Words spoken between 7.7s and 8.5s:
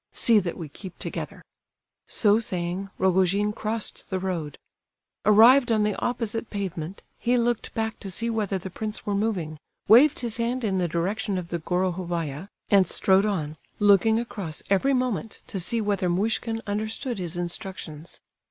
back to see